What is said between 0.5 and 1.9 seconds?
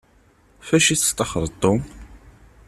Ɣef acu i testaxṛeḍ Tom?